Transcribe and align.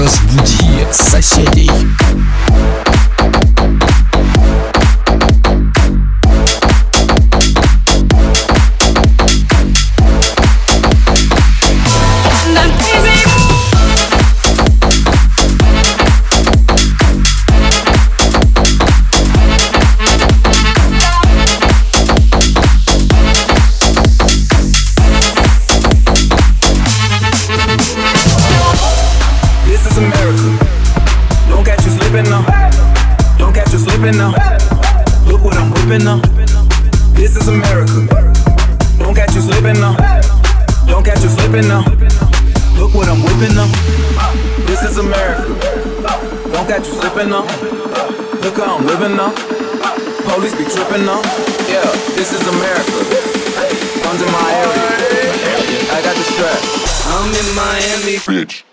Разбуди 0.00 0.86
соседей. 0.92 1.70
Yeah, 51.68 51.84
this 52.16 52.32
is 52.32 52.42
America. 52.46 52.98
Under 54.08 54.26
my 54.32 54.50
area. 54.64 55.30
I 55.92 56.00
got 56.02 56.16
the 56.16 56.24
strap. 56.32 56.60
I'm 57.12 57.30
in 57.34 57.48
Miami. 57.54 58.16
Bitch. 58.18 58.69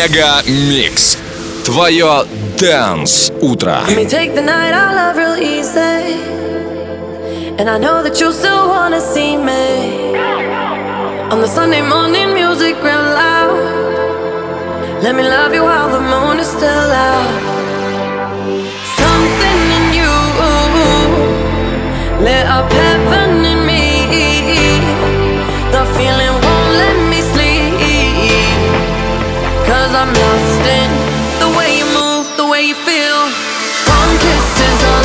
Мега 0.00 0.40
Микс. 0.46 1.18
Твое 1.62 2.24
Dance 2.58 3.30
утро. 3.42 3.80
And 7.58 7.68
I 7.68 7.78
know 7.78 8.02
that 8.02 8.18
you 8.18 8.32
still 8.32 8.68
wanna 8.68 8.98
see 8.98 9.36
me. 9.36 10.16
On 11.30 11.42
the 11.42 11.46
Sunday 11.46 11.82
morning 11.82 12.32
music 12.32 12.76
real 12.82 13.04
loud. 13.22 13.58
Let 15.02 15.14
me 15.16 15.22
love 15.22 15.52
you 15.52 15.64
while 15.64 15.90
the 15.90 16.00
moon 16.00 16.38
is 16.38 16.48
still 16.48 16.90
out. 17.10 17.28
Something 18.96 19.60
in 19.76 19.86
you. 20.00 20.14
Lit 22.24 22.46
up 22.46 22.72
heaven 22.72 23.44
in 23.44 23.66
me. 23.66 23.79
Cause 29.70 29.94
I'm 29.94 30.12
lost 30.12 30.66
in 30.66 30.90
the 31.38 31.56
way 31.56 31.78
you 31.78 31.86
move, 31.94 32.26
the 32.36 32.48
way 32.50 32.62
you 32.62 32.74
feel. 32.74 33.20
One 33.86 34.18
kiss 34.18 34.60
is 34.66 34.84
all. 34.84 34.99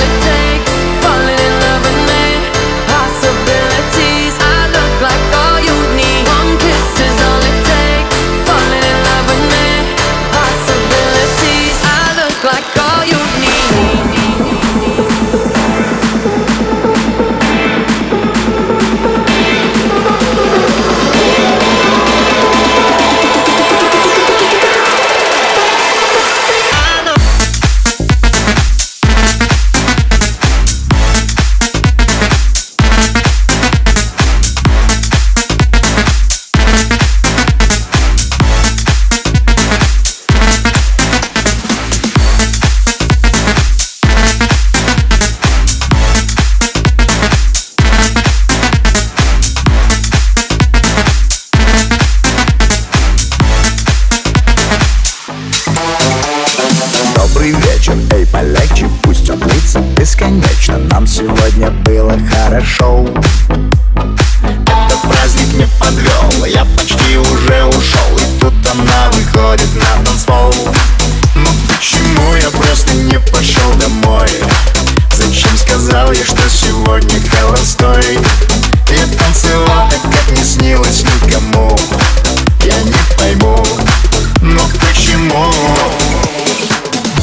сегодня 76.75 77.21
холостой 77.29 78.19
И 78.89 79.15
танцевал 79.17 79.89
так, 79.89 80.01
как 80.01 80.37
не 80.37 80.43
снилось 80.43 81.03
никому. 81.03 81.77
Я 82.63 82.81
не 82.81 82.93
пойму, 83.17 83.63
но 84.41 84.61
почему? 84.81 85.51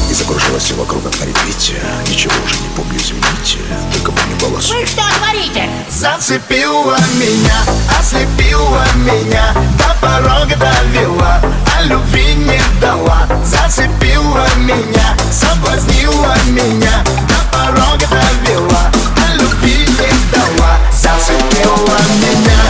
И 0.09 0.13
закружилось 0.13 0.63
все 0.63 0.75
вокруг 0.75 1.05
от 1.05 1.15
репите 1.21 1.75
Ничего 2.07 2.33
уже 2.45 2.55
не 2.61 2.69
помню, 2.75 2.97
извините. 2.97 3.59
Только 3.93 4.11
бы 4.11 4.19
не 4.27 4.39
голос 4.39 4.69
Вы 4.69 4.85
что 4.85 5.01
творите? 5.17 5.69
Зацепила 5.89 6.97
меня, 7.15 7.55
ослепила 7.99 8.85
меня. 8.95 9.53
До 9.77 9.95
порога 10.01 10.55
довела, 10.55 11.41
а 11.77 11.81
любви 11.83 12.33
не 12.35 12.61
дала. 12.81 13.27
Зацепила 13.43 14.47
меня, 14.57 15.15
соблазнила 15.31 16.35
меня. 16.47 17.03
До 17.27 17.57
порога 17.57 18.07
довела 18.09 18.72
se 21.25 21.37
quedó 21.55 21.73
down. 21.85 22.62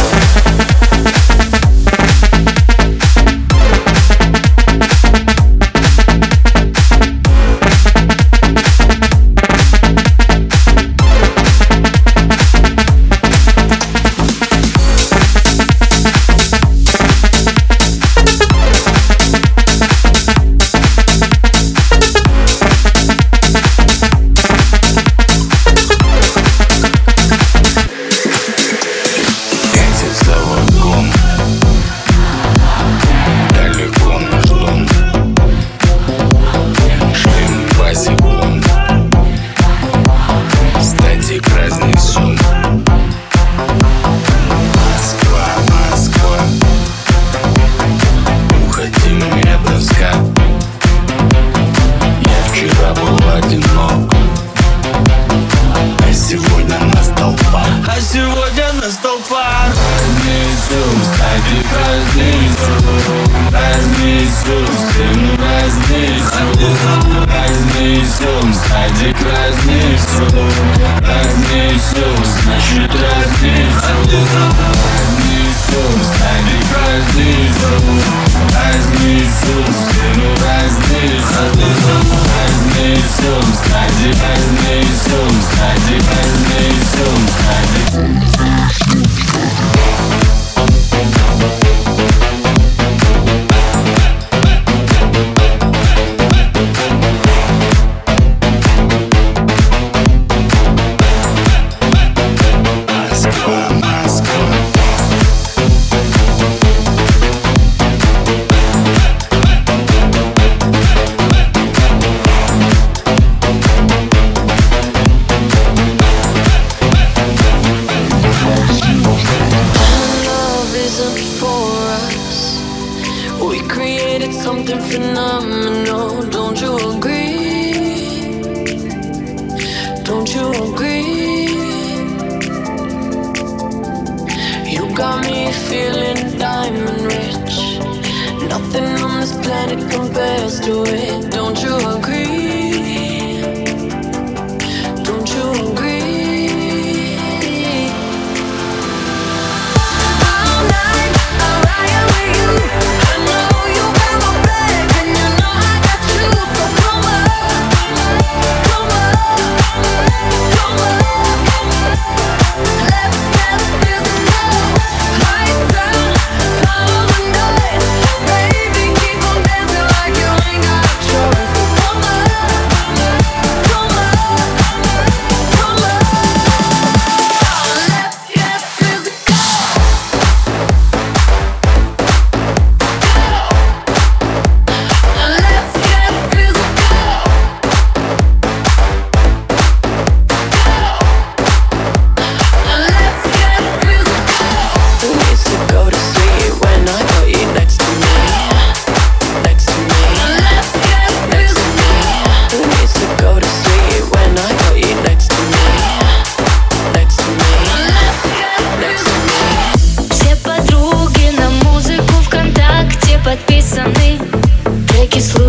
Compares 139.89 140.59
to 140.59 140.83
it. 140.85 141.31
Don't 141.31 141.61
you 141.63 141.75
agree? 141.95 142.52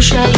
shine. 0.04 0.33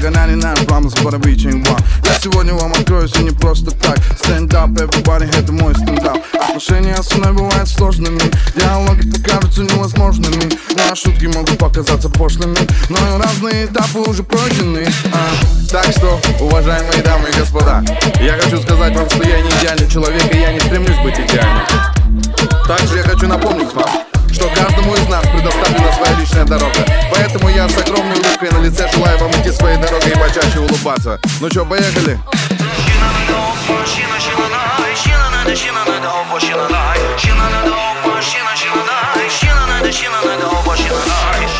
99 0.00 0.66
problems, 0.66 0.94
but 1.02 1.12
I'm 1.12 1.20
reaching 1.22 1.62
one 1.64 1.78
Я 2.04 2.14
сегодня 2.18 2.54
вам 2.54 2.72
откроюсь 2.72 3.14
и 3.16 3.22
не 3.22 3.30
просто 3.30 3.70
так. 3.70 3.98
Stand 4.18 4.48
up, 4.54 4.72
everybody, 4.74 5.28
это 5.38 5.52
мой 5.52 5.74
стендап. 5.74 6.18
Отношения 6.32 6.96
со 7.02 7.18
мной 7.18 7.32
бывают 7.34 7.68
сложными. 7.68 8.20
Диалоги 8.56 9.10
покажутся 9.10 9.62
невозможными. 9.62 10.50
Да, 10.74 10.94
шутки 10.94 11.26
могут 11.26 11.58
показаться 11.58 12.08
пошлыми 12.08 12.56
Но 12.88 12.96
и 12.96 13.22
разные 13.22 13.66
этапы 13.66 13.98
уже 13.98 14.22
пройдены. 14.22 14.86
А. 15.12 15.70
Так 15.70 15.92
что, 15.92 16.20
уважаемые 16.40 17.02
дамы 17.02 17.28
и 17.28 17.38
господа 17.38 17.84
Я 18.20 18.32
хочу 18.40 18.60
сказать 18.62 18.96
вам, 18.96 19.08
что 19.10 19.22
я 19.22 19.40
не 19.40 19.50
идеальный 19.50 19.88
человек 19.88 20.34
И 20.34 20.38
я 20.38 20.52
не 20.52 20.60
стремлюсь 20.60 20.98
быть 21.02 21.18
идеальным. 21.18 21.66
Также 22.66 22.96
я 22.96 23.02
хочу 23.02 23.28
напомнить 23.28 23.72
вам 23.74 24.09
что 24.40 24.48
каждому 24.54 24.94
из 24.94 25.06
нас 25.06 25.22
предоставлена 25.26 25.92
своя 25.92 26.18
личная 26.18 26.44
дорога. 26.46 26.86
Поэтому 27.12 27.50
я 27.50 27.68
с 27.68 27.76
огромной 27.76 28.16
улыбкой 28.16 28.50
на 28.50 28.62
лице 28.62 28.88
желаю 28.90 29.18
вам 29.18 29.30
идти 29.32 29.52
своей 29.52 29.76
дорогой 29.76 30.12
и 30.12 30.14
почаще 30.14 30.60
улыбаться. 30.60 31.20
Ну 31.40 31.50
что, 31.50 31.66
поехали? 31.66 32.18
Ай, 41.32 41.59